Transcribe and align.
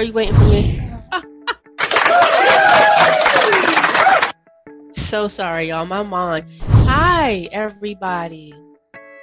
Are 0.00 0.02
you 0.02 0.14
waiting 0.14 0.34
for 0.34 0.44
me? 0.44 0.80
so 4.92 5.28
sorry, 5.28 5.68
y'all. 5.68 5.84
My 5.84 6.02
mind. 6.02 6.46
Hi, 6.62 7.50
everybody. 7.52 8.54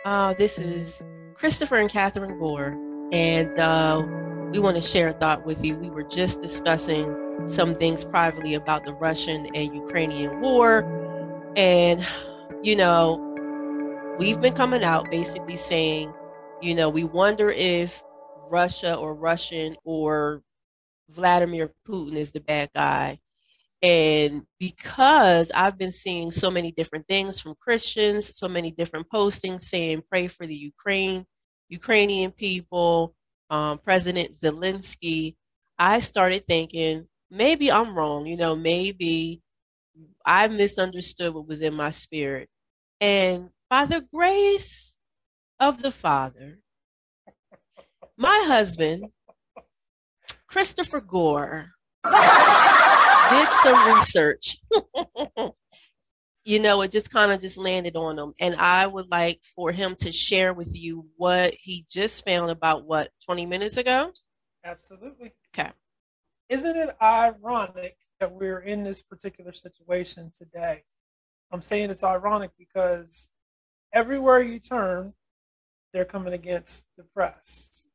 Uh, 0.06 0.36
this 0.36 0.60
is 0.60 1.02
Christopher 1.34 1.78
and 1.78 1.90
Catherine 1.90 2.38
Gore, 2.38 2.78
and 3.12 3.58
uh, 3.58 4.06
we 4.54 4.60
want 4.60 4.76
to 4.76 4.82
share 4.84 5.08
a 5.08 5.14
thought 5.14 5.48
with 5.48 5.66
you. 5.66 5.78
We 5.78 5.90
were 5.90 6.04
just 6.04 6.42
discussing 6.42 7.12
some 7.48 7.74
things 7.74 8.06
privately 8.06 8.54
about 8.54 8.86
the 8.86 8.94
Russian 8.94 9.48
and 9.56 9.74
Ukrainian 9.74 10.42
war, 10.42 10.84
and 11.56 12.06
you 12.62 12.76
know, 12.76 14.16
we've 14.20 14.40
been 14.40 14.54
coming 14.54 14.84
out 14.84 15.10
basically 15.10 15.58
saying, 15.58 16.14
you 16.62 16.76
know, 16.76 16.88
we 16.88 17.04
wonder 17.04 17.50
if 17.50 18.04
Russia 18.52 18.94
or 18.94 19.16
Russian 19.16 19.76
or 19.84 20.44
Vladimir 21.10 21.74
Putin 21.88 22.16
is 22.16 22.32
the 22.32 22.40
bad 22.40 22.70
guy. 22.76 23.20
And 23.82 24.44
because 24.60 25.52
I've 25.52 25.78
been 25.78 25.92
seeing 25.92 26.32
so 26.32 26.50
many 26.50 26.72
different 26.72 27.08
things 27.08 27.40
from 27.40 27.56
Christians, 27.60 28.36
so 28.38 28.48
many 28.48 28.72
different 28.72 29.08
postings 29.10 29.62
saying 29.62 30.04
pray 30.10 30.28
for 30.28 30.48
the 30.48 30.56
Ukraine, 30.56 31.26
Ukrainian 31.70 32.32
people, 32.32 33.14
um, 33.50 33.78
President 33.78 34.36
Zelensky, 34.40 35.36
I 35.78 36.00
started 36.00 36.46
thinking 36.48 37.08
maybe 37.30 37.72
I'm 37.72 37.96
wrong. 37.96 38.26
You 38.26 38.38
know, 38.38 38.56
maybe 38.56 39.42
I 40.26 40.48
misunderstood 40.48 41.34
what 41.34 41.48
was 41.48 41.62
in 41.62 41.74
my 41.74 41.92
spirit. 41.92 42.50
And 43.00 43.50
by 43.70 43.86
the 43.86 44.06
grace 44.14 44.98
of 45.60 45.82
the 45.82 45.92
Father, 45.92 46.60
my 48.18 48.44
husband, 48.48 49.06
Christopher 50.58 51.02
Gore, 51.02 51.70
did 52.04 53.52
some 53.62 53.94
research. 53.94 54.58
you 56.46 56.60
know, 56.60 56.82
it 56.82 56.90
just 56.90 57.12
kind 57.12 57.32
of 57.32 57.40
just 57.40 57.60
landed 57.60 57.96
on 57.96 58.18
him. 58.18 58.34
And 58.40 58.56
I 58.56 58.88
would 58.88 59.12
like 59.12 59.40
for 59.56 59.72
him 59.72 59.96
to 60.00 60.12
share 60.12 60.56
with 60.56 60.76
you 60.76 61.06
what 61.16 61.54
he 61.60 61.86
just 61.92 62.26
found 62.26 62.50
about 62.50 62.88
what, 62.88 63.12
20 63.24 63.46
minutes 63.46 63.78
ago? 63.78 64.12
Absolutely. 64.66 65.32
Okay. 65.54 65.70
Isn't 66.50 66.76
it 66.76 66.90
ironic 67.04 67.98
that 68.20 68.32
we're 68.32 68.62
in 68.62 68.84
this 68.84 69.04
particular 69.04 69.54
situation 69.54 70.32
today? 70.36 70.86
I'm 71.52 71.62
saying 71.62 71.92
it's 71.92 72.04
ironic 72.04 72.50
because 72.58 73.30
everywhere 73.94 74.42
you 74.42 74.58
turn, 74.58 75.14
they're 75.94 76.04
coming 76.04 76.34
against 76.34 76.88
the 76.98 77.04
press, 77.04 77.86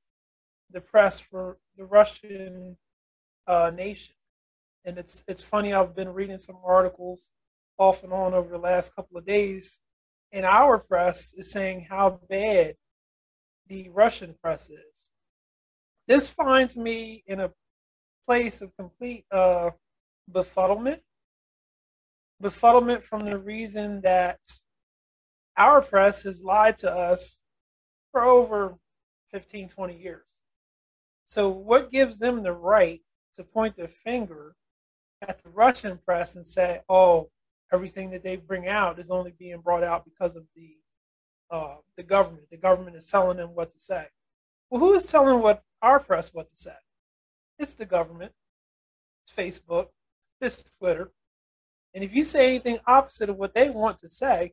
the 0.70 0.80
press 0.80 1.18
for 1.18 1.58
the 1.82 1.88
Russian 1.88 2.76
uh, 3.46 3.72
nation. 3.74 4.14
And 4.84 4.98
it's 4.98 5.24
it's 5.28 5.42
funny. 5.42 5.72
I've 5.72 5.94
been 5.94 6.12
reading 6.12 6.38
some 6.38 6.58
articles 6.64 7.30
off 7.78 8.04
and 8.04 8.12
on 8.12 8.34
over 8.34 8.50
the 8.50 8.58
last 8.58 8.94
couple 8.94 9.16
of 9.16 9.26
days, 9.26 9.80
and 10.32 10.44
our 10.44 10.78
press 10.78 11.32
is 11.34 11.50
saying 11.50 11.86
how 11.88 12.20
bad 12.28 12.74
the 13.68 13.88
Russian 13.90 14.34
press 14.42 14.70
is. 14.70 15.10
This 16.08 16.28
finds 16.28 16.76
me 16.76 17.22
in 17.26 17.40
a 17.40 17.52
place 18.26 18.60
of 18.60 18.76
complete 18.76 19.24
uh, 19.30 19.70
befuddlement. 20.30 21.00
Befuddlement 22.42 23.02
from 23.04 23.24
the 23.24 23.38
reason 23.38 24.00
that 24.00 24.40
our 25.56 25.80
press 25.80 26.24
has 26.24 26.42
lied 26.42 26.76
to 26.78 26.92
us 26.92 27.40
for 28.10 28.22
over 28.22 28.78
15, 29.30 29.68
20 29.68 29.96
years. 29.96 30.41
So, 31.32 31.48
what 31.48 31.90
gives 31.90 32.18
them 32.18 32.42
the 32.42 32.52
right 32.52 33.00
to 33.36 33.42
point 33.42 33.74
their 33.74 33.88
finger 33.88 34.54
at 35.22 35.42
the 35.42 35.48
Russian 35.48 35.96
press 35.96 36.36
and 36.36 36.44
say, 36.44 36.80
oh, 36.90 37.30
everything 37.72 38.10
that 38.10 38.22
they 38.22 38.36
bring 38.36 38.68
out 38.68 38.98
is 38.98 39.10
only 39.10 39.32
being 39.38 39.62
brought 39.62 39.82
out 39.82 40.04
because 40.04 40.36
of 40.36 40.44
the 40.54 40.76
uh, 41.50 41.76
the 41.96 42.02
government. 42.02 42.50
The 42.50 42.58
government 42.58 42.96
is 42.96 43.06
telling 43.06 43.38
them 43.38 43.54
what 43.54 43.70
to 43.70 43.78
say. 43.78 44.08
Well, 44.68 44.80
who 44.80 44.92
is 44.92 45.06
telling 45.06 45.40
what 45.40 45.62
our 45.80 46.00
press 46.00 46.34
what 46.34 46.50
to 46.50 46.56
say? 46.56 46.76
It's 47.58 47.72
the 47.72 47.86
government. 47.86 48.32
It's 49.22 49.34
Facebook. 49.34 49.88
It's 50.38 50.62
Twitter. 50.78 51.12
And 51.94 52.04
if 52.04 52.12
you 52.12 52.24
say 52.24 52.46
anything 52.46 52.78
opposite 52.86 53.30
of 53.30 53.38
what 53.38 53.54
they 53.54 53.70
want 53.70 54.00
to 54.00 54.10
say, 54.10 54.52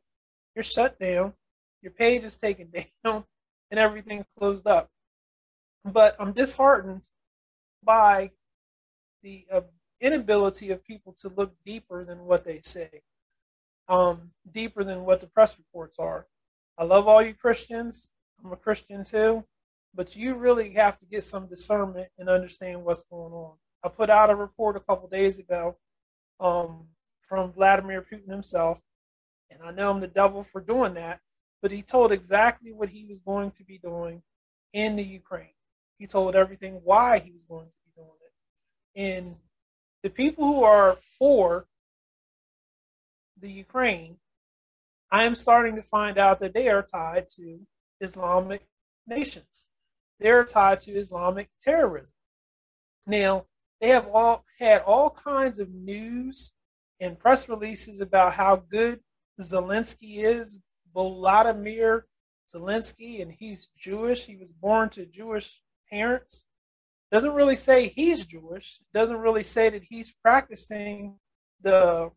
you're 0.54 0.62
shut 0.62 0.98
down. 0.98 1.34
Your 1.82 1.92
page 1.92 2.24
is 2.24 2.38
taken 2.38 2.72
down, 3.04 3.24
and 3.70 3.78
everything's 3.78 4.24
closed 4.38 4.66
up. 4.66 4.88
But 5.84 6.16
I'm 6.18 6.32
disheartened 6.32 7.08
by 7.82 8.32
the 9.22 9.46
uh, 9.50 9.62
inability 10.00 10.70
of 10.70 10.84
people 10.84 11.14
to 11.20 11.28
look 11.28 11.54
deeper 11.64 12.04
than 12.04 12.24
what 12.24 12.44
they 12.44 12.60
say, 12.60 13.02
um, 13.88 14.30
deeper 14.50 14.84
than 14.84 15.04
what 15.04 15.20
the 15.20 15.26
press 15.26 15.56
reports 15.58 15.98
are. 15.98 16.26
I 16.78 16.84
love 16.84 17.06
all 17.06 17.22
you 17.22 17.34
Christians. 17.34 18.12
I'm 18.42 18.52
a 18.52 18.56
Christian 18.56 19.04
too, 19.04 19.44
but 19.94 20.16
you 20.16 20.34
really 20.34 20.72
have 20.74 20.98
to 21.00 21.06
get 21.06 21.24
some 21.24 21.46
discernment 21.46 22.08
and 22.18 22.28
understand 22.28 22.84
what's 22.84 23.02
going 23.02 23.32
on. 23.32 23.56
I 23.84 23.88
put 23.88 24.10
out 24.10 24.30
a 24.30 24.34
report 24.34 24.76
a 24.76 24.80
couple 24.80 25.08
days 25.08 25.38
ago 25.38 25.76
um, 26.38 26.86
from 27.20 27.52
Vladimir 27.52 28.02
Putin 28.10 28.30
himself, 28.30 28.80
and 29.50 29.60
I 29.62 29.72
know 29.72 29.90
I'm 29.90 30.00
the 30.00 30.08
devil 30.08 30.42
for 30.42 30.60
doing 30.60 30.94
that, 30.94 31.20
but 31.60 31.70
he 31.70 31.82
told 31.82 32.12
exactly 32.12 32.72
what 32.72 32.90
he 32.90 33.04
was 33.04 33.18
going 33.18 33.50
to 33.52 33.64
be 33.64 33.78
doing 33.78 34.22
in 34.72 34.96
the 34.96 35.04
Ukraine. 35.04 35.54
He 36.00 36.06
told 36.06 36.34
everything 36.34 36.80
why 36.82 37.18
he 37.18 37.30
was 37.30 37.44
going 37.44 37.66
to 37.66 37.72
be 37.84 37.92
doing 37.94 38.08
it. 38.22 39.00
And 39.00 39.36
the 40.02 40.08
people 40.08 40.46
who 40.46 40.64
are 40.64 40.96
for 41.18 41.66
the 43.38 43.52
Ukraine, 43.52 44.16
I 45.12 45.24
am 45.24 45.34
starting 45.34 45.76
to 45.76 45.82
find 45.82 46.16
out 46.16 46.38
that 46.38 46.54
they 46.54 46.70
are 46.70 46.82
tied 46.82 47.28
to 47.36 47.60
Islamic 48.00 48.66
nations. 49.06 49.66
They're 50.18 50.46
tied 50.46 50.80
to 50.82 50.92
Islamic 50.92 51.50
terrorism. 51.60 52.14
Now, 53.06 53.44
they 53.82 53.88
have 53.88 54.08
all 54.08 54.46
had 54.58 54.80
all 54.80 55.10
kinds 55.10 55.58
of 55.58 55.70
news 55.70 56.52
and 56.98 57.18
press 57.18 57.46
releases 57.46 58.00
about 58.00 58.32
how 58.32 58.56
good 58.56 59.00
Zelensky 59.38 60.22
is, 60.22 60.56
Volodymyr 60.96 62.04
Zelensky, 62.54 63.20
and 63.20 63.30
he's 63.30 63.68
Jewish. 63.78 64.24
He 64.24 64.36
was 64.36 64.50
born 64.50 64.88
to 64.90 65.04
Jewish 65.04 65.60
parents. 65.90 66.44
Doesn't 67.10 67.34
really 67.34 67.56
say 67.56 67.88
he's 67.88 68.24
Jewish. 68.24 68.80
Doesn't 68.94 69.18
really 69.18 69.42
say 69.42 69.68
that 69.70 69.84
he's 69.88 70.12
practicing 70.12 71.18
the 71.60 72.10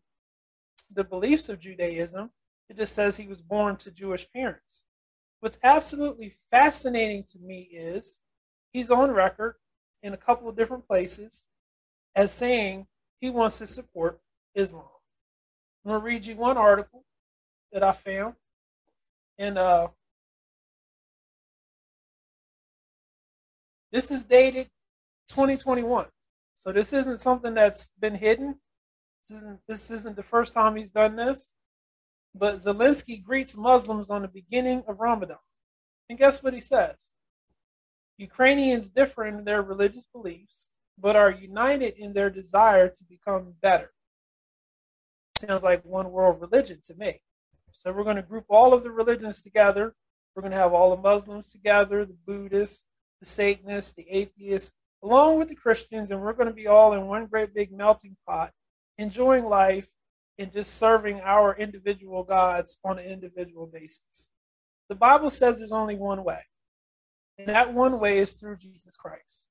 the 0.92 1.04
beliefs 1.04 1.48
of 1.48 1.60
Judaism. 1.60 2.30
It 2.68 2.76
just 2.76 2.94
says 2.94 3.16
he 3.16 3.26
was 3.26 3.42
born 3.42 3.76
to 3.78 3.90
Jewish 3.90 4.30
parents. 4.30 4.84
What's 5.40 5.58
absolutely 5.62 6.34
fascinating 6.50 7.24
to 7.32 7.38
me 7.38 7.68
is 7.72 8.20
he's 8.72 8.90
on 8.90 9.10
record 9.10 9.56
in 10.02 10.12
a 10.12 10.18
couple 10.18 10.48
of 10.48 10.56
different 10.56 10.86
places 10.86 11.48
as 12.14 12.32
saying 12.32 12.86
he 13.20 13.30
wants 13.30 13.58
to 13.58 13.66
support 13.66 14.20
Islam. 14.54 14.84
I'm 15.84 15.90
going 15.90 16.00
to 16.00 16.06
read 16.06 16.26
you 16.26 16.36
one 16.36 16.56
article 16.56 17.04
that 17.72 17.82
I 17.82 17.92
found. 17.92 18.34
And 19.38 19.58
uh, 19.58 19.88
this 23.94 24.10
is 24.10 24.24
dated 24.24 24.68
2021. 25.28 26.06
So 26.56 26.72
this 26.72 26.92
isn't 26.92 27.20
something 27.20 27.54
that's 27.54 27.92
been 28.00 28.16
hidden. 28.16 28.56
This 29.22 29.38
isn't, 29.38 29.60
this 29.68 29.90
isn't 29.92 30.16
the 30.16 30.22
first 30.24 30.52
time 30.52 30.74
he's 30.74 30.90
done 30.90 31.14
this. 31.14 31.54
But 32.34 32.56
Zelensky 32.56 33.22
greets 33.22 33.56
Muslims 33.56 34.10
on 34.10 34.22
the 34.22 34.28
beginning 34.28 34.82
of 34.88 34.98
Ramadan. 34.98 35.38
And 36.10 36.18
guess 36.18 36.42
what 36.42 36.54
he 36.54 36.60
says? 36.60 36.96
Ukrainians 38.18 38.90
differ 38.90 39.26
in 39.26 39.44
their 39.44 39.62
religious 39.62 40.08
beliefs, 40.12 40.70
but 40.98 41.14
are 41.14 41.30
united 41.30 41.94
in 41.96 42.14
their 42.14 42.30
desire 42.30 42.88
to 42.88 43.04
become 43.04 43.54
better. 43.62 43.92
Sounds 45.36 45.62
like 45.62 45.84
one 45.84 46.10
world 46.10 46.40
religion 46.40 46.80
to 46.86 46.96
me. 46.96 47.20
So 47.70 47.92
we're 47.92 48.02
going 48.02 48.16
to 48.16 48.22
group 48.22 48.46
all 48.48 48.74
of 48.74 48.82
the 48.82 48.90
religions 48.90 49.40
together. 49.40 49.94
We're 50.34 50.42
going 50.42 50.52
to 50.52 50.58
have 50.58 50.72
all 50.72 50.90
the 50.90 51.00
Muslims 51.00 51.52
together, 51.52 52.04
the 52.04 52.16
Buddhists, 52.26 52.86
the 53.24 53.30
Satanists, 53.30 53.92
the 53.92 54.06
atheists, 54.10 54.72
along 55.02 55.38
with 55.38 55.48
the 55.48 55.54
Christians, 55.54 56.10
and 56.10 56.20
we're 56.20 56.34
going 56.34 56.48
to 56.48 56.54
be 56.54 56.66
all 56.66 56.92
in 56.92 57.06
one 57.06 57.26
great 57.26 57.54
big 57.54 57.72
melting 57.72 58.16
pot, 58.28 58.52
enjoying 58.98 59.46
life 59.46 59.88
and 60.38 60.52
just 60.52 60.74
serving 60.74 61.20
our 61.22 61.56
individual 61.56 62.22
gods 62.22 62.78
on 62.84 62.98
an 62.98 63.06
individual 63.06 63.66
basis. 63.66 64.28
The 64.88 64.94
Bible 64.94 65.30
says 65.30 65.58
there's 65.58 65.72
only 65.72 65.96
one 65.96 66.22
way, 66.22 66.40
and 67.38 67.48
that 67.48 67.72
one 67.72 67.98
way 67.98 68.18
is 68.18 68.34
through 68.34 68.58
Jesus 68.58 68.96
Christ. 68.96 69.46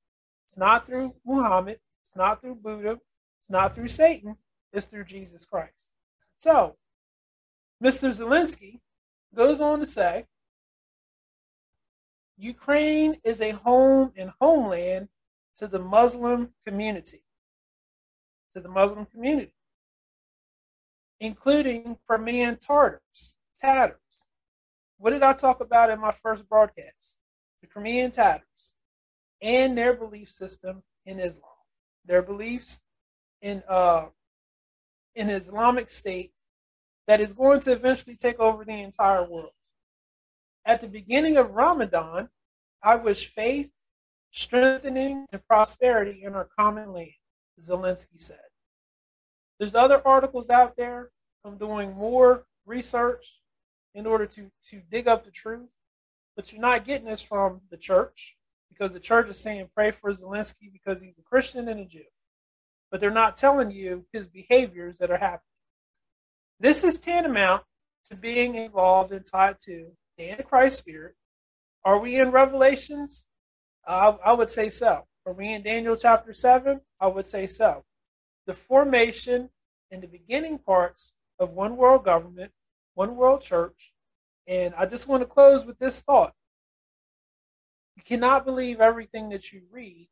It's 0.47 0.57
not 0.57 0.85
through 0.85 1.15
Muhammad, 1.25 1.79
it's 2.03 2.15
not 2.15 2.41
through 2.41 2.55
Buddha, 2.55 2.99
it's 3.41 3.49
not 3.49 3.73
through 3.73 3.87
Satan, 3.87 4.37
it's 4.71 4.85
through 4.85 5.05
Jesus 5.05 5.45
Christ. 5.45 5.93
So, 6.37 6.75
Mr. 7.83 8.09
Zelensky 8.09 8.81
goes 9.33 9.59
on 9.59 9.79
to 9.79 9.85
say 9.85 10.25
Ukraine 12.37 13.17
is 13.23 13.41
a 13.41 13.51
home 13.51 14.11
and 14.17 14.31
homeland 14.41 15.09
to 15.57 15.67
the 15.67 15.79
Muslim 15.79 16.53
community, 16.65 17.23
to 18.53 18.59
the 18.59 18.69
Muslim 18.69 19.05
community, 19.05 19.53
including 21.19 21.97
Crimean 22.07 22.57
Tartars, 22.57 23.33
Tatars. 23.61 24.21
What 24.97 25.11
did 25.11 25.23
I 25.23 25.33
talk 25.33 25.61
about 25.61 25.89
in 25.89 25.99
my 25.99 26.11
first 26.11 26.47
broadcast? 26.49 27.19
The 27.61 27.67
Crimean 27.67 28.11
Tatars 28.11 28.73
and 29.41 29.77
their 29.77 29.93
belief 29.93 30.29
system 30.29 30.83
in 31.05 31.19
Islam, 31.19 31.51
their 32.05 32.23
beliefs 32.23 32.81
in 33.41 33.61
uh, 33.67 34.07
in 35.15 35.29
Islamic 35.29 35.89
State 35.89 36.31
that 37.07 37.19
is 37.19 37.33
going 37.33 37.59
to 37.61 37.71
eventually 37.71 38.15
take 38.15 38.39
over 38.39 38.63
the 38.65 38.81
entire 38.81 39.23
world. 39.23 39.51
At 40.65 40.81
the 40.81 40.87
beginning 40.87 41.37
of 41.37 41.51
Ramadan, 41.51 42.29
I 42.81 42.95
wish 42.95 43.33
faith, 43.33 43.71
strengthening, 44.31 45.25
and 45.31 45.45
prosperity 45.45 46.23
in 46.23 46.33
our 46.35 46.47
common 46.57 46.93
land, 46.93 47.11
Zelensky 47.59 48.19
said. 48.19 48.39
There's 49.59 49.75
other 49.75 50.01
articles 50.05 50.49
out 50.49 50.75
there. 50.77 51.11
I'm 51.45 51.57
doing 51.57 51.93
more 51.93 52.45
research 52.65 53.41
in 53.93 54.05
order 54.05 54.25
to, 54.25 54.49
to 54.69 54.81
dig 54.89 55.07
up 55.07 55.25
the 55.25 55.31
truth, 55.31 55.69
but 56.35 56.51
you're 56.51 56.61
not 56.61 56.85
getting 56.85 57.07
this 57.07 57.21
from 57.21 57.61
the 57.69 57.77
church 57.77 58.35
because 58.69 58.93
the 58.93 58.99
church 58.99 59.29
is 59.29 59.39
saying 59.39 59.69
pray 59.75 59.91
for 59.91 60.09
Zelensky 60.11 60.71
because 60.71 61.01
he's 61.01 61.17
a 61.17 61.23
Christian 61.23 61.67
and 61.67 61.79
a 61.79 61.85
Jew. 61.85 62.03
But 62.89 62.99
they're 62.99 63.11
not 63.11 63.37
telling 63.37 63.71
you 63.71 64.05
his 64.13 64.27
behaviors 64.27 64.97
that 64.97 65.11
are 65.11 65.17
happening. 65.17 65.41
This 66.59 66.83
is 66.83 66.97
tantamount 66.97 67.63
to 68.05 68.15
being 68.15 68.55
involved 68.55 69.11
and 69.11 69.25
tied 69.25 69.57
to 69.65 69.91
the 70.17 70.29
Antichrist 70.29 70.77
spirit. 70.77 71.15
Are 71.85 71.99
we 71.99 72.19
in 72.19 72.31
Revelations? 72.31 73.27
Uh, 73.85 74.13
I 74.23 74.33
would 74.33 74.49
say 74.49 74.69
so. 74.69 75.07
Are 75.25 75.33
we 75.33 75.53
in 75.53 75.63
Daniel 75.63 75.95
chapter 75.95 76.33
7? 76.33 76.81
I 76.99 77.07
would 77.07 77.25
say 77.25 77.47
so. 77.47 77.83
The 78.45 78.53
formation 78.53 79.49
and 79.91 80.01
the 80.01 80.07
beginning 80.07 80.59
parts 80.59 81.15
of 81.39 81.51
one 81.51 81.75
world 81.77 82.05
government, 82.05 82.51
one 82.93 83.15
world 83.15 83.41
church. 83.41 83.93
And 84.47 84.73
I 84.77 84.85
just 84.85 85.07
want 85.07 85.23
to 85.23 85.27
close 85.27 85.65
with 85.65 85.79
this 85.79 86.01
thought. 86.01 86.33
You 87.95 88.03
cannot 88.03 88.45
believe 88.45 88.81
everything 88.81 89.29
that 89.29 89.51
you 89.51 89.63
read, 89.71 90.09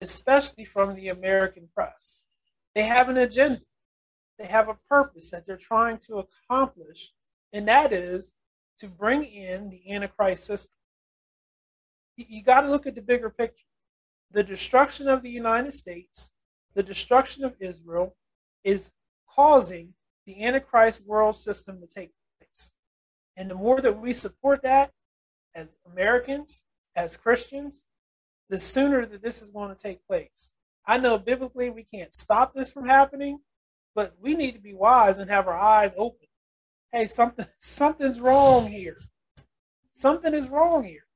especially 0.00 0.64
from 0.64 0.94
the 0.94 1.08
American 1.08 1.68
press. 1.74 2.24
They 2.74 2.82
have 2.82 3.08
an 3.08 3.16
agenda 3.16 3.62
they 4.40 4.46
have 4.46 4.68
a 4.68 4.78
purpose 4.88 5.30
that 5.30 5.46
they're 5.46 5.58
trying 5.58 5.98
to 5.98 6.24
accomplish, 6.48 7.12
and 7.52 7.68
that 7.68 7.92
is 7.92 8.34
to 8.80 8.88
bring 8.88 9.22
in 9.22 9.70
the 9.70 9.92
Antichrist 9.92 10.44
system. 10.44 10.74
You 12.16 12.42
got 12.42 12.62
to 12.62 12.70
look 12.70 12.86
at 12.86 12.94
the 12.94 13.02
bigger 13.02 13.30
picture. 13.30 13.66
The 14.30 14.42
destruction 14.42 15.08
of 15.08 15.22
the 15.22 15.30
United 15.30 15.74
States, 15.74 16.32
the 16.74 16.82
destruction 16.82 17.44
of 17.44 17.56
Israel, 17.60 18.16
is 18.64 18.90
causing 19.28 19.94
the 20.26 20.44
Antichrist 20.44 21.04
world 21.04 21.36
system 21.36 21.80
to 21.80 21.86
take 21.86 22.12
place. 22.38 22.72
And 23.36 23.50
the 23.50 23.54
more 23.54 23.80
that 23.80 24.00
we 24.00 24.12
support 24.12 24.62
that 24.62 24.92
as 25.54 25.78
Americans, 25.90 26.64
as 26.94 27.16
Christians, 27.16 27.84
the 28.48 28.58
sooner 28.58 29.06
that 29.06 29.22
this 29.22 29.42
is 29.42 29.50
going 29.50 29.74
to 29.74 29.80
take 29.80 30.06
place. 30.06 30.52
I 30.86 30.98
know 30.98 31.18
biblically 31.18 31.70
we 31.70 31.84
can't 31.84 32.14
stop 32.14 32.54
this 32.54 32.72
from 32.72 32.86
happening, 32.86 33.40
but 33.94 34.14
we 34.20 34.34
need 34.34 34.52
to 34.52 34.60
be 34.60 34.74
wise 34.74 35.18
and 35.18 35.30
have 35.30 35.46
our 35.48 35.58
eyes 35.58 35.92
open. 35.96 36.26
Hey, 36.92 37.06
something 37.06 37.46
something's 37.58 38.20
wrong 38.20 38.66
here. 38.66 38.98
Something 39.92 40.34
is 40.34 40.48
wrong 40.48 40.84
here. 40.84 41.06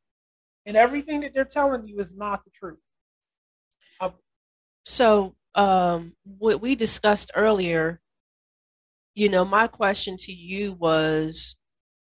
And 0.67 0.77
everything 0.77 1.21
that 1.21 1.35
they're 1.35 1.45
telling 1.45 1.87
you 1.87 1.99
is 1.99 2.13
not 2.13 2.45
the 2.45 2.51
truth. 2.51 2.79
Um, 4.01 4.13
so 4.85 5.35
um, 5.55 6.15
what 6.39 6.61
we 6.61 6.75
discussed 6.75 7.31
earlier, 7.35 8.01
you 9.15 9.29
know, 9.29 9.45
my 9.45 9.67
question 9.67 10.17
to 10.19 10.33
you 10.33 10.73
was 10.73 11.57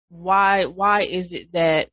why 0.09 0.65
why 0.65 1.01
is 1.01 1.33
it 1.33 1.51
that 1.53 1.89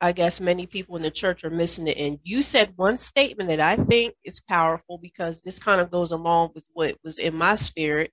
I 0.00 0.12
guess 0.12 0.40
many 0.40 0.66
people 0.66 0.96
in 0.96 1.02
the 1.02 1.10
church 1.10 1.42
are 1.44 1.50
missing 1.50 1.88
it. 1.88 1.96
And 1.96 2.18
you 2.22 2.42
said 2.42 2.74
one 2.76 2.98
statement 2.98 3.48
that 3.48 3.60
I 3.60 3.76
think 3.76 4.14
is 4.24 4.40
powerful 4.40 4.98
because 4.98 5.40
this 5.40 5.58
kind 5.58 5.80
of 5.80 5.90
goes 5.90 6.12
along 6.12 6.50
with 6.54 6.68
what 6.74 6.96
was 7.02 7.18
in 7.18 7.34
my 7.34 7.54
spirit. 7.54 8.12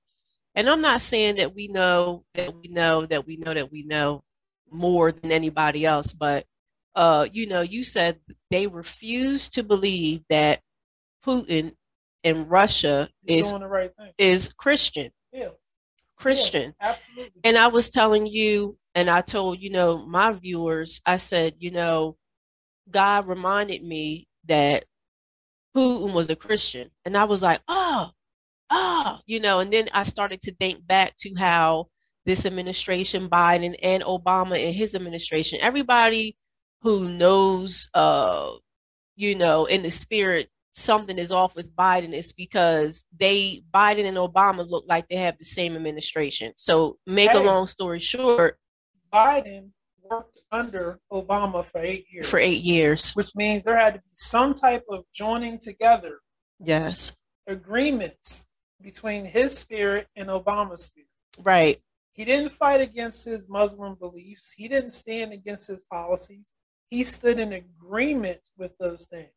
And 0.55 0.69
I'm 0.69 0.81
not 0.81 1.01
saying 1.01 1.35
that 1.35 1.55
we 1.55 1.67
know 1.67 2.23
that 2.35 2.53
we 2.55 2.67
know 2.67 3.05
that 3.05 3.25
we 3.25 3.37
know 3.37 3.53
that 3.53 3.71
we 3.71 3.83
know 3.83 4.23
more 4.71 5.11
than 5.11 5.31
anybody 5.31 5.85
else, 5.85 6.13
but 6.13 6.45
uh, 6.95 7.27
you 7.31 7.47
know, 7.47 7.61
you 7.61 7.83
said 7.83 8.19
they 8.51 8.67
refuse 8.67 9.49
to 9.49 9.63
believe 9.63 10.21
that 10.29 10.61
Putin 11.25 11.73
in 12.23 12.47
Russia 12.47 13.09
He's 13.25 13.51
is 13.51 13.53
right 13.53 13.91
is 14.17 14.53
Christian. 14.53 15.11
Yeah. 15.31 15.49
Christian. 16.15 16.73
Yeah, 16.79 16.89
absolutely. 16.89 17.41
And 17.43 17.57
I 17.57 17.67
was 17.67 17.89
telling 17.89 18.27
you 18.27 18.77
and 18.95 19.09
I 19.09 19.21
told, 19.21 19.61
you 19.61 19.69
know, 19.69 20.05
my 20.05 20.31
viewers, 20.31 21.01
I 21.05 21.17
said, 21.17 21.55
you 21.59 21.71
know, 21.71 22.17
God 22.89 23.27
reminded 23.27 23.83
me 23.83 24.27
that 24.47 24.85
Putin 25.75 26.13
was 26.13 26.29
a 26.29 26.35
Christian. 26.35 26.91
And 27.05 27.17
I 27.17 27.23
was 27.23 27.41
like, 27.41 27.61
oh, 27.67 28.11
oh, 28.73 29.19
you 29.25 29.39
know, 29.39 29.59
and 29.59 29.71
then 29.71 29.87
I 29.93 30.03
started 30.03 30.41
to 30.43 30.55
think 30.55 30.85
back 30.85 31.15
to 31.19 31.33
how 31.35 31.87
this 32.25 32.45
administration, 32.45 33.29
Biden 33.29 33.75
and 33.81 34.03
Obama 34.03 34.63
and 34.63 34.73
his 34.73 34.95
administration, 34.95 35.59
everybody 35.61 36.35
who 36.81 37.09
knows, 37.09 37.89
uh, 37.93 38.51
you 39.15 39.35
know, 39.35 39.65
in 39.65 39.83
the 39.83 39.91
spirit, 39.91 40.49
something 40.73 41.19
is 41.19 41.31
off 41.31 41.55
with 41.55 41.75
Biden 41.75 42.13
is 42.13 42.33
because 42.33 43.05
they, 43.17 43.63
Biden 43.73 44.05
and 44.05 44.17
Obama 44.17 44.67
look 44.67 44.85
like 44.87 45.07
they 45.07 45.17
have 45.17 45.37
the 45.37 45.45
same 45.45 45.75
administration. 45.75 46.53
So, 46.55 46.97
make 47.05 47.31
hey. 47.31 47.37
a 47.37 47.43
long 47.43 47.67
story 47.67 47.99
short, 47.99 48.57
Biden 49.11 49.69
worked 50.01 50.39
under 50.51 50.99
Obama 51.11 51.63
for 51.63 51.81
eight 51.81 52.05
years. 52.11 52.29
For 52.29 52.39
eight 52.39 52.63
years. 52.63 53.11
Which 53.13 53.35
means 53.35 53.63
there 53.63 53.77
had 53.77 53.95
to 53.95 53.99
be 53.99 54.09
some 54.13 54.53
type 54.53 54.83
of 54.89 55.03
joining 55.13 55.59
together. 55.59 56.19
Yes. 56.59 57.13
Agreements 57.47 58.45
between 58.83 59.25
his 59.25 59.57
spirit 59.57 60.07
and 60.15 60.29
Obama's 60.29 60.83
spirit. 60.83 61.07
Right. 61.39 61.81
He 62.11 62.25
didn't 62.25 62.51
fight 62.51 62.81
against 62.81 63.25
his 63.25 63.49
Muslim 63.49 63.95
beliefs. 63.95 64.53
He 64.55 64.67
didn't 64.67 64.91
stand 64.91 65.33
against 65.33 65.67
his 65.67 65.83
policies. 65.83 66.53
He 66.89 67.03
stood 67.03 67.39
in 67.39 67.53
agreement 67.53 68.49
with 68.57 68.77
those 68.77 69.07
things. 69.07 69.31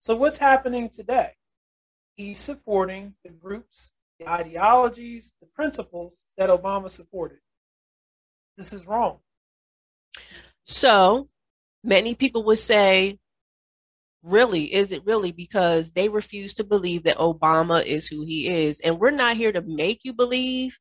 So 0.00 0.14
what's 0.14 0.38
happening 0.38 0.88
today? 0.88 1.32
He's 2.14 2.38
supporting 2.38 3.14
the 3.24 3.30
groups, 3.30 3.92
the 4.20 4.28
ideologies, 4.28 5.34
the 5.40 5.48
principles 5.48 6.24
that 6.36 6.50
Obama 6.50 6.90
supported. 6.90 7.38
This 8.56 8.72
is 8.72 8.86
wrong. 8.86 9.18
So 10.64 11.28
many 11.82 12.14
people 12.14 12.44
would 12.44 12.58
say, 12.58 13.18
really, 14.22 14.72
is 14.72 14.92
it 14.92 15.04
really? 15.04 15.32
Because 15.32 15.92
they 15.92 16.08
refuse 16.08 16.54
to 16.54 16.64
believe 16.64 17.04
that 17.04 17.18
Obama 17.18 17.84
is 17.84 18.06
who 18.06 18.24
he 18.24 18.48
is. 18.48 18.80
And 18.80 18.98
we're 18.98 19.10
not 19.10 19.36
here 19.36 19.52
to 19.52 19.62
make 19.62 20.00
you 20.04 20.12
believe 20.12 20.78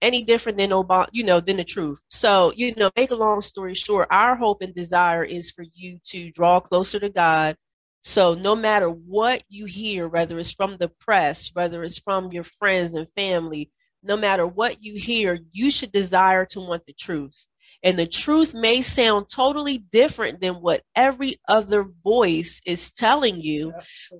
any 0.00 0.24
different 0.24 0.58
than 0.58 0.70
Obama, 0.70 1.06
you 1.12 1.24
know, 1.24 1.40
than 1.40 1.56
the 1.56 1.64
truth. 1.64 2.02
So, 2.08 2.52
you 2.56 2.74
know, 2.76 2.90
make 2.96 3.12
a 3.12 3.16
long 3.16 3.40
story 3.40 3.74
short, 3.74 4.08
our 4.10 4.36
hope 4.36 4.60
and 4.60 4.74
desire 4.74 5.22
is 5.22 5.50
for 5.50 5.64
you 5.74 5.98
to 6.06 6.30
draw 6.32 6.60
closer 6.60 6.98
to 6.98 7.08
God. 7.08 7.56
So, 8.02 8.34
no 8.34 8.56
matter 8.56 8.88
what 8.88 9.44
you 9.48 9.66
hear, 9.66 10.08
whether 10.08 10.38
it's 10.38 10.52
from 10.52 10.76
the 10.76 10.88
press, 10.88 11.50
whether 11.54 11.84
it's 11.84 11.98
from 11.98 12.32
your 12.32 12.42
friends 12.42 12.94
and 12.94 13.06
family, 13.16 13.70
no 14.02 14.16
matter 14.16 14.44
what 14.44 14.82
you 14.82 14.94
hear, 14.94 15.38
you 15.52 15.70
should 15.70 15.92
desire 15.92 16.44
to 16.46 16.60
want 16.60 16.84
the 16.86 16.92
truth. 16.92 17.46
And 17.82 17.98
the 17.98 18.06
truth 18.06 18.54
may 18.54 18.82
sound 18.82 19.28
totally 19.28 19.78
different 19.78 20.40
than 20.40 20.54
what 20.54 20.82
every 20.94 21.40
other 21.48 21.84
voice 22.04 22.60
is 22.66 22.92
telling 22.92 23.40
you, 23.40 23.74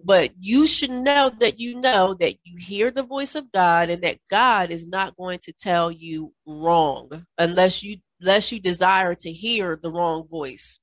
but 0.04 0.30
you 0.38 0.66
should 0.66 0.90
know 0.90 1.30
that 1.40 1.60
you 1.60 1.80
know 1.80 2.14
that 2.14 2.34
you 2.44 2.56
hear 2.58 2.90
the 2.90 3.02
voice 3.02 3.34
of 3.34 3.52
God 3.52 3.90
and 3.90 4.02
that 4.02 4.18
God 4.30 4.70
is 4.70 4.86
not 4.86 5.16
going 5.16 5.38
to 5.42 5.52
tell 5.52 5.90
you 5.90 6.32
wrong 6.46 7.26
unless 7.38 7.82
you 7.82 7.98
unless 8.20 8.52
you 8.52 8.60
desire 8.60 9.14
to 9.16 9.32
hear 9.32 9.76
the 9.82 9.90
wrong 9.90 10.28
voice. 10.28 10.78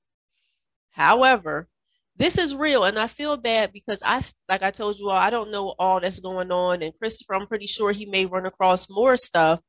However, 0.92 1.70
this 2.20 2.38
is 2.38 2.54
real 2.54 2.84
and 2.84 3.00
i 3.00 3.08
feel 3.08 3.38
bad 3.38 3.72
because 3.72 4.04
i 4.06 4.22
like 4.50 4.62
i 4.62 4.70
told 4.70 5.00
you 5.00 5.10
all 5.10 5.18
i 5.18 5.30
don't 5.30 5.52
know 5.52 5.74
all 5.80 6.00
that's 6.00 6.20
going 6.20 6.52
on 6.52 6.84
and 6.84 6.94
christopher 7.00 7.34
i'm 7.34 7.48
pretty 7.48 7.66
sure 7.66 7.92
he 7.92 8.06
may 8.06 8.26
run 8.26 8.46
across 8.46 8.90
more 8.90 9.18
stuff 9.18 9.62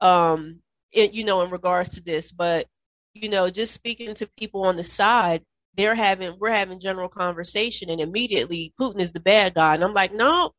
um 0.00 0.60
it, 0.92 1.12
you 1.12 1.24
know 1.24 1.42
in 1.42 1.50
regards 1.50 1.90
to 1.90 2.02
this 2.02 2.32
but 2.32 2.66
you 3.14 3.28
know 3.28 3.48
just 3.50 3.74
speaking 3.74 4.14
to 4.14 4.28
people 4.38 4.64
on 4.64 4.76
the 4.76 4.84
side 4.84 5.42
they're 5.76 5.94
having 5.94 6.36
we're 6.40 6.50
having 6.50 6.80
general 6.80 7.08
conversation 7.08 7.90
and 7.90 8.00
immediately 8.00 8.72
putin 8.80 9.00
is 9.00 9.12
the 9.12 9.20
bad 9.20 9.54
guy 9.54 9.74
and 9.74 9.84
i'm 9.84 9.94
like 9.94 10.12
no 10.12 10.52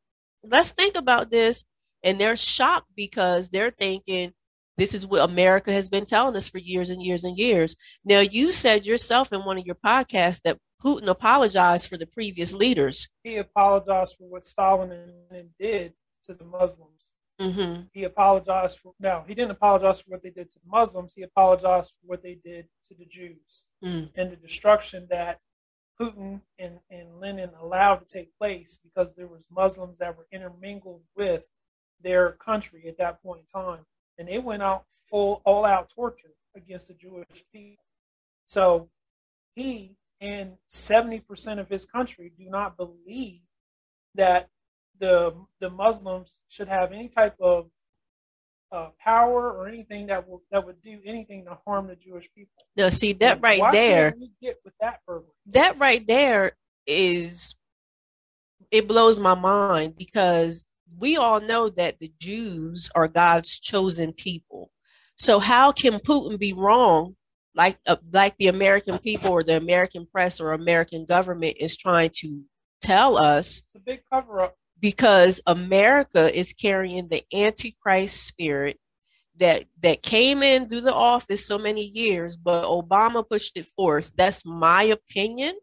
let's 0.44 0.72
think 0.72 0.96
about 0.96 1.30
this 1.30 1.64
and 2.02 2.20
they're 2.20 2.36
shocked 2.36 2.88
because 2.96 3.48
they're 3.48 3.70
thinking 3.70 4.32
this 4.78 4.94
is 4.94 5.06
what 5.06 5.28
America 5.28 5.70
has 5.72 5.90
been 5.90 6.06
telling 6.06 6.34
us 6.36 6.48
for 6.48 6.58
years 6.58 6.90
and 6.90 7.02
years 7.02 7.24
and 7.24 7.36
years. 7.36 7.76
Now, 8.04 8.20
you 8.20 8.52
said 8.52 8.86
yourself 8.86 9.32
in 9.32 9.44
one 9.44 9.58
of 9.58 9.66
your 9.66 9.76
podcasts 9.76 10.40
that 10.42 10.58
Putin 10.82 11.06
apologized 11.06 11.88
for 11.88 11.96
the 11.96 12.06
previous 12.06 12.54
leaders. 12.54 13.08
He 13.22 13.36
apologized 13.36 14.16
for 14.18 14.28
what 14.28 14.44
Stalin 14.44 14.90
and 15.30 15.50
did 15.58 15.92
to 16.24 16.34
the 16.34 16.44
Muslims. 16.44 16.91
Mm-hmm. 17.42 17.82
He 17.92 18.04
apologized 18.04 18.78
for 18.78 18.92
no, 19.00 19.24
he 19.26 19.34
didn't 19.34 19.50
apologize 19.52 20.00
for 20.00 20.10
what 20.10 20.22
they 20.22 20.30
did 20.30 20.50
to 20.50 20.58
the 20.58 20.70
Muslims. 20.70 21.14
He 21.14 21.22
apologized 21.22 21.90
for 21.90 22.06
what 22.06 22.22
they 22.22 22.34
did 22.34 22.68
to 22.88 22.94
the 22.94 23.06
Jews 23.06 23.66
Mm. 23.84 24.10
and 24.14 24.30
the 24.30 24.36
destruction 24.36 25.08
that 25.10 25.40
Putin 26.00 26.42
and, 26.58 26.78
and 26.88 27.18
Lenin 27.18 27.50
allowed 27.60 27.96
to 27.96 28.04
take 28.04 28.36
place 28.38 28.78
because 28.82 29.14
there 29.14 29.26
was 29.26 29.44
Muslims 29.50 29.98
that 29.98 30.16
were 30.16 30.26
intermingled 30.30 31.02
with 31.16 31.48
their 32.00 32.32
country 32.32 32.84
at 32.86 32.98
that 32.98 33.22
point 33.22 33.40
in 33.40 33.60
time. 33.60 33.86
And 34.18 34.28
they 34.28 34.38
went 34.38 34.62
out 34.62 34.84
full 35.10 35.42
all 35.44 35.64
out 35.64 35.90
torture 35.90 36.34
against 36.56 36.88
the 36.88 36.94
Jewish 36.94 37.44
people. 37.52 37.84
So 38.46 38.88
he 39.54 39.96
and 40.20 40.58
70% 40.70 41.58
of 41.58 41.68
his 41.68 41.84
country 41.86 42.32
do 42.38 42.48
not 42.48 42.76
believe 42.76 43.40
that 44.14 44.48
the 44.98 45.34
the 45.60 45.70
Muslims 45.70 46.40
should 46.48 46.68
have 46.68 46.92
any 46.92 47.08
type 47.08 47.36
of 47.40 47.70
uh, 48.70 48.88
power 48.98 49.52
or 49.52 49.68
anything 49.68 50.06
that 50.06 50.26
will 50.26 50.42
that 50.50 50.64
would 50.64 50.80
do 50.82 50.98
anything 51.04 51.44
to 51.44 51.58
harm 51.66 51.86
the 51.86 51.96
Jewish 51.96 52.28
people. 52.34 52.52
Now, 52.76 52.88
see 52.88 53.12
that 53.14 53.40
right 53.42 53.60
Why 53.60 53.72
there. 53.72 54.14
we 54.18 54.32
get 54.42 54.56
with 54.64 54.74
that 54.80 55.04
program? 55.06 55.32
that 55.46 55.78
right 55.78 56.06
there 56.06 56.52
is 56.86 57.54
it 58.70 58.88
blows 58.88 59.20
my 59.20 59.34
mind 59.34 59.96
because 59.96 60.66
we 60.98 61.16
all 61.16 61.40
know 61.40 61.68
that 61.68 61.98
the 62.00 62.12
Jews 62.18 62.90
are 62.94 63.08
God's 63.08 63.58
chosen 63.58 64.12
people. 64.12 64.70
So 65.16 65.38
how 65.38 65.72
can 65.72 65.94
Putin 66.00 66.38
be 66.38 66.52
wrong 66.52 67.16
like 67.54 67.78
uh, 67.86 67.96
like 68.12 68.34
the 68.38 68.48
American 68.48 68.98
people 68.98 69.30
or 69.30 69.42
the 69.42 69.56
American 69.56 70.06
press 70.06 70.40
or 70.40 70.52
American 70.52 71.04
government 71.04 71.56
is 71.60 71.76
trying 71.76 72.10
to 72.14 72.42
tell 72.80 73.18
us 73.18 73.62
It's 73.66 73.74
a 73.74 73.80
big 73.80 74.02
cover 74.10 74.40
up. 74.40 74.56
Because 74.82 75.40
America 75.46 76.36
is 76.36 76.52
carrying 76.52 77.08
the 77.08 77.22
antichrist 77.32 78.26
spirit 78.26 78.78
that 79.38 79.64
that 79.80 80.02
came 80.02 80.42
in 80.42 80.68
through 80.68 80.82
the 80.82 80.92
office 80.92 81.46
so 81.46 81.56
many 81.56 81.84
years, 81.86 82.36
but 82.36 82.64
Obama 82.64 83.26
pushed 83.26 83.56
it 83.56 83.64
forth. 83.64 84.12
That's 84.16 84.44
my 84.44 84.82
opinion. 84.82 85.54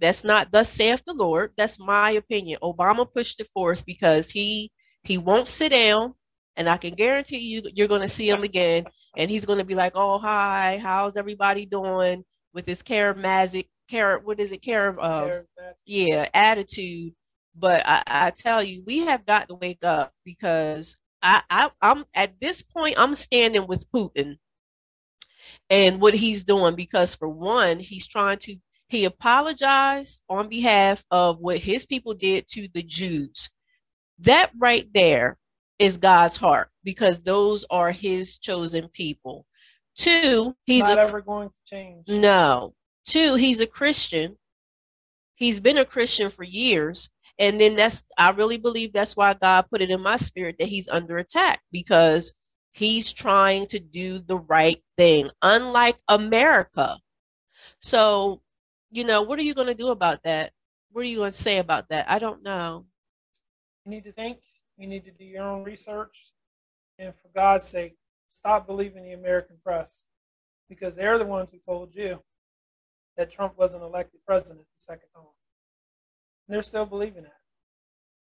That's 0.00 0.24
not 0.24 0.50
thus 0.52 0.70
saith 0.70 1.02
the 1.06 1.14
Lord. 1.14 1.52
That's 1.56 1.78
my 1.78 2.10
opinion. 2.10 2.58
Obama 2.62 3.10
pushed 3.10 3.40
it 3.40 3.46
forth 3.54 3.86
because 3.86 4.30
he 4.30 4.70
he 5.04 5.16
won't 5.16 5.48
sit 5.48 5.70
down, 5.70 6.14
and 6.56 6.68
I 6.68 6.76
can 6.76 6.94
guarantee 6.94 7.38
you 7.38 7.62
you're 7.72 7.88
going 7.88 8.02
to 8.02 8.08
see 8.08 8.28
him 8.28 8.42
again, 8.42 8.84
and 9.16 9.30
he's 9.30 9.46
going 9.46 9.60
to 9.60 9.64
be 9.64 9.76
like, 9.76 9.92
"Oh 9.94 10.18
hi, 10.18 10.78
how's 10.82 11.16
everybody 11.16 11.66
doing?" 11.66 12.24
With 12.52 12.66
his 12.66 12.82
charismatic, 12.82 13.68
char 13.88 14.18
what 14.18 14.40
is 14.40 14.50
it, 14.52 14.62
char 14.62 14.98
uh, 15.00 15.42
yeah 15.86 16.28
attitude 16.34 17.14
but 17.58 17.82
I, 17.86 18.02
I 18.06 18.30
tell 18.30 18.62
you 18.62 18.82
we 18.86 19.00
have 19.00 19.26
got 19.26 19.48
to 19.48 19.54
wake 19.54 19.84
up 19.84 20.12
because 20.24 20.96
I, 21.22 21.42
I 21.50 21.70
i'm 21.80 22.04
at 22.14 22.40
this 22.40 22.62
point 22.62 22.94
i'm 22.98 23.14
standing 23.14 23.66
with 23.66 23.90
putin 23.90 24.38
and 25.70 26.00
what 26.00 26.14
he's 26.14 26.44
doing 26.44 26.74
because 26.74 27.14
for 27.14 27.28
one 27.28 27.80
he's 27.80 28.06
trying 28.06 28.38
to 28.40 28.56
he 28.88 29.04
apologized 29.04 30.22
on 30.28 30.48
behalf 30.48 31.04
of 31.10 31.38
what 31.40 31.58
his 31.58 31.84
people 31.84 32.14
did 32.14 32.48
to 32.48 32.68
the 32.72 32.82
jews 32.82 33.50
that 34.20 34.50
right 34.58 34.88
there 34.94 35.38
is 35.78 35.98
god's 35.98 36.36
heart 36.36 36.68
because 36.84 37.20
those 37.20 37.64
are 37.70 37.90
his 37.90 38.38
chosen 38.38 38.88
people 38.88 39.46
two 39.96 40.54
he's 40.66 40.88
not 40.88 40.98
a 40.98 41.02
ever 41.02 41.20
going 41.20 41.48
to 41.48 41.54
change. 41.66 42.08
no. 42.08 42.74
Two, 43.08 43.36
he's 43.36 43.62
a 43.62 43.66
Christian. 43.66 44.36
He's 45.34 45.60
been 45.60 45.78
a 45.78 45.86
Christian 45.86 46.28
for 46.28 46.44
years. 46.44 47.08
And 47.38 47.60
then 47.60 47.76
that's, 47.76 48.02
I 48.18 48.30
really 48.30 48.58
believe 48.58 48.92
that's 48.92 49.16
why 49.16 49.34
God 49.34 49.66
put 49.70 49.80
it 49.80 49.90
in 49.90 50.00
my 50.00 50.16
spirit 50.16 50.56
that 50.58 50.68
he's 50.68 50.88
under 50.88 51.18
attack 51.18 51.60
because 51.70 52.34
he's 52.72 53.12
trying 53.12 53.66
to 53.68 53.78
do 53.78 54.18
the 54.18 54.38
right 54.38 54.82
thing, 54.96 55.30
unlike 55.42 55.98
America. 56.08 56.98
So, 57.80 58.42
you 58.90 59.04
know, 59.04 59.22
what 59.22 59.38
are 59.38 59.42
you 59.42 59.54
going 59.54 59.68
to 59.68 59.74
do 59.74 59.90
about 59.90 60.22
that? 60.24 60.52
What 60.90 61.02
are 61.02 61.08
you 61.08 61.18
going 61.18 61.32
to 61.32 61.42
say 61.42 61.58
about 61.58 61.88
that? 61.90 62.10
I 62.10 62.18
don't 62.18 62.42
know. 62.42 62.86
You 63.84 63.90
need 63.90 64.04
to 64.04 64.12
think. 64.12 64.38
You 64.76 64.86
need 64.88 65.04
to 65.04 65.10
do 65.12 65.24
your 65.24 65.44
own 65.44 65.64
research. 65.64 66.32
And 66.98 67.14
for 67.14 67.28
God's 67.34 67.66
sake, 67.66 67.96
stop 68.30 68.66
believing 68.66 69.04
the 69.04 69.12
American 69.12 69.56
press 69.62 70.06
because 70.68 70.96
they're 70.96 71.18
the 71.18 71.26
ones 71.26 71.50
who 71.50 71.58
told 71.58 71.94
you 71.94 72.20
that 73.16 73.30
Trump 73.30 73.54
wasn't 73.56 73.82
elected 73.82 74.20
president 74.26 74.60
the 74.60 74.80
second 74.80 75.08
time. 75.14 75.24
And 76.48 76.54
they're 76.54 76.62
still 76.62 76.86
believing 76.86 77.24
that. 77.24 77.32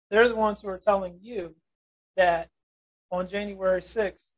They're 0.10 0.29
the 0.29 0.36
ones 0.36 0.62
who 0.62 0.69
are 0.69 0.77
telling 0.77 1.19
you 1.22 1.55
that 2.15 2.50
on 3.12 3.27
January 3.27 3.81
6th, 3.81 4.31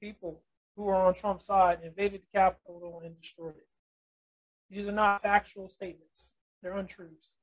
people 0.00 0.42
who 0.76 0.88
are 0.88 1.06
on 1.06 1.14
Trump's 1.14 1.46
side 1.46 1.80
invaded 1.84 2.22
the 2.22 2.38
Capitol 2.38 3.00
and 3.04 3.20
destroyed 3.20 3.56
it. 3.56 3.66
These 4.70 4.88
are 4.88 4.92
not 4.92 5.22
factual 5.22 5.68
statements, 5.68 6.34
they're 6.62 6.72
untruths. 6.72 7.36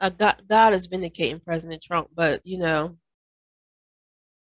uh, 0.00 0.08
God, 0.10 0.42
God 0.48 0.72
is 0.72 0.86
vindicating 0.86 1.40
President 1.40 1.82
Trump, 1.82 2.08
but 2.14 2.40
you 2.44 2.58
know, 2.58 2.96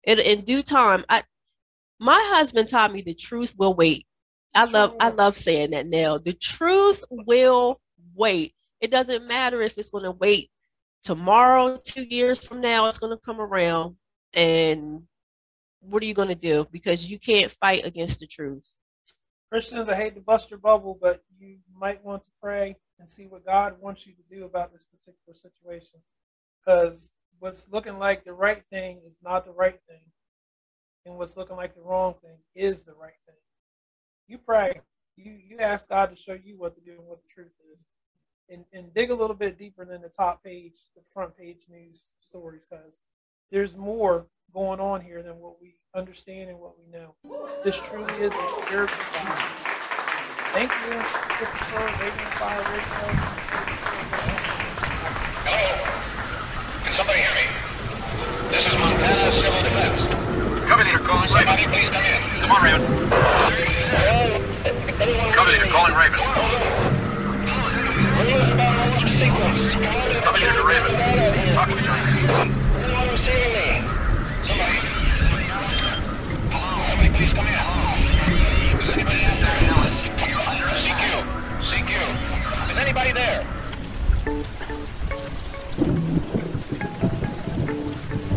in, 0.04 0.18
in 0.20 0.42
due 0.42 0.62
time, 0.62 1.04
I 1.08 1.22
my 1.99 2.20
husband 2.32 2.68
taught 2.68 2.92
me 2.92 3.02
the 3.02 3.14
truth 3.14 3.54
will 3.58 3.75
wait. 3.75 4.06
I 4.54 4.64
love 4.66 4.94
I 5.00 5.11
love 5.11 5.37
saying 5.37 5.70
that 5.70 5.87
now. 5.87 6.18
The 6.18 6.32
truth 6.34 7.04
will 7.11 7.80
wait. 8.14 8.54
It 8.82 8.90
doesn't 8.90 9.26
matter 9.26 9.62
if 9.62 9.78
it's 9.78 9.88
going 9.88 10.04
to 10.04 10.10
wait 10.10 10.50
tomorrow, 11.02 11.80
two 11.84 12.04
years 12.04 12.42
from 12.42 12.60
now, 12.60 12.86
it's 12.86 12.98
going 12.98 13.16
to 13.16 13.24
come 13.24 13.40
around. 13.40 13.96
And 14.34 15.02
what 15.80 16.02
are 16.02 16.06
you 16.06 16.14
going 16.14 16.28
to 16.28 16.34
do? 16.34 16.66
Because 16.70 17.10
you 17.10 17.18
can't 17.18 17.50
fight 17.50 17.86
against 17.86 18.20
the 18.20 18.26
truth. 18.26 18.76
Christians, 19.50 19.88
I 19.88 19.94
hate 19.94 20.14
to 20.16 20.20
bust 20.20 20.50
your 20.50 20.58
bubble, 20.58 20.98
but 21.00 21.22
you 21.38 21.58
might 21.76 22.04
want 22.04 22.24
to 22.24 22.30
pray 22.42 22.76
and 22.98 23.08
see 23.08 23.26
what 23.26 23.46
God 23.46 23.76
wants 23.80 24.06
you 24.06 24.14
to 24.14 24.34
do 24.34 24.44
about 24.44 24.72
this 24.72 24.84
particular 24.84 25.34
situation. 25.34 26.00
Because 26.58 27.12
what's 27.38 27.68
looking 27.70 27.98
like 27.98 28.24
the 28.24 28.32
right 28.32 28.62
thing 28.70 29.00
is 29.06 29.18
not 29.22 29.44
the 29.44 29.52
right 29.52 29.78
thing, 29.88 30.10
and 31.04 31.16
what's 31.16 31.36
looking 31.36 31.56
like 31.56 31.74
the 31.74 31.82
wrong 31.82 32.14
thing 32.22 32.38
is 32.54 32.84
the 32.84 32.94
right 32.94 33.18
thing. 33.26 33.36
You 34.28 34.38
pray, 34.38 34.80
you 35.16 35.32
you 35.32 35.58
ask 35.58 35.88
God 35.88 36.10
to 36.10 36.16
show 36.16 36.38
you 36.42 36.56
what 36.56 36.74
to 36.76 36.80
do 36.80 36.92
and 36.92 37.06
what 37.06 37.20
the 37.22 37.28
truth 37.28 37.52
is, 37.72 37.78
and 38.52 38.64
and 38.73 38.92
dig 38.94 39.11
a 39.11 39.14
little 39.14 39.35
bit 39.37 39.59
deeper 39.59 39.85
than 39.85 40.02
the 40.02 40.09
top 40.09 40.44
page, 40.44 40.85
the 40.94 41.02
front 41.12 41.37
page 41.37 41.66
news 41.68 42.11
stories, 42.21 42.66
because 42.68 43.02
there's 43.50 43.76
more 43.76 44.26
going 44.52 44.80
on 44.80 45.00
here 45.00 45.23
than 45.23 45.38
what 45.38 45.61
we 45.61 45.75
understand 45.94 46.50
and 46.50 46.59
what 46.59 46.75
we 46.78 46.87
know. 46.87 47.14
This 47.64 47.80
truly 47.80 48.12
is 48.14 48.32
a 48.32 48.49
spiritual 48.64 48.99
battle. 49.14 49.73
Thank 50.52 50.71
you, 50.71 50.99
Christopher, 51.00 51.87
Radiant 52.04 52.35
Fire 52.37 52.61
Radio. 52.61 53.00
Hello? 55.49 55.64
Can 56.85 56.92
somebody 56.94 57.21
hear 57.21 57.32
me? 57.32 57.49
This 58.50 58.66
is 58.66 58.73
Montana 58.78 59.32
Civil 59.32 59.62
Defense. 59.62 60.68
Cover 60.68 60.85
leader 60.85 60.99
calling 60.99 61.28
Somebody 61.28 61.64
please 61.64 61.88
come 61.88 62.04
in. 62.04 62.21
Come 62.40 62.52
on, 62.52 62.61
Raven. 62.62 62.80
Cover 65.32 65.50
leader 65.50 65.66
calling 65.73 65.94
Raven. 65.94 66.62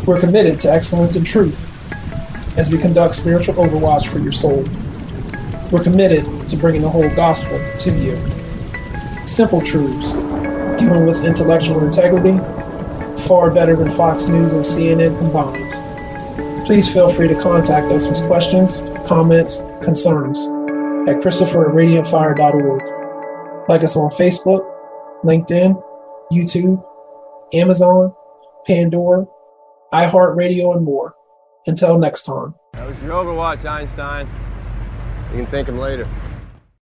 We're 0.05 0.19
committed 0.19 0.59
to 0.59 0.71
excellence 0.71 1.15
and 1.15 1.25
truth 1.25 1.65
as 2.59 2.69
we 2.69 2.77
conduct 2.77 3.15
spiritual 3.15 3.55
overwatch 3.55 4.07
for 4.07 4.19
your 4.19 4.31
soul. 4.31 4.63
We're 5.71 5.83
committed 5.83 6.47
to 6.47 6.55
bringing 6.57 6.81
the 6.81 6.89
whole 6.89 7.09
gospel 7.15 7.59
to 7.79 7.91
you. 7.91 8.44
Simple 9.25 9.61
truths, 9.61 10.13
given 10.79 11.05
with 11.05 11.25
intellectual 11.25 11.83
integrity, 11.83 12.37
far 13.23 13.49
better 13.49 13.75
than 13.75 13.89
Fox 13.89 14.27
News 14.27 14.53
and 14.53 14.63
CNN 14.63 15.17
combined. 15.17 16.65
Please 16.67 16.91
feel 16.91 17.09
free 17.09 17.27
to 17.27 17.35
contact 17.35 17.91
us 17.91 18.07
with 18.07 18.21
questions, 18.27 18.81
comments, 19.07 19.63
concerns 19.81 20.45
at 21.07 21.21
Christopher 21.21 21.69
at 21.69 21.75
radiantfire.org. 21.75 23.69
Like 23.69 23.83
us 23.83 23.95
on 23.95 24.11
Facebook, 24.11 24.63
LinkedIn, 25.23 25.81
YouTube, 26.31 26.83
Amazon, 27.53 28.13
Pandora, 28.67 29.25
iHeartRadio, 29.91 30.75
and 30.75 30.85
more. 30.85 31.15
Until 31.67 31.97
next 31.97 32.23
time. 32.23 32.53
That 32.73 32.87
was 32.87 33.01
your 33.01 33.13
Overwatch, 33.13 33.65
Einstein. 33.65 34.27
You 35.31 35.37
can 35.37 35.45
thank 35.47 35.67
him 35.67 35.79
later. 35.79 36.07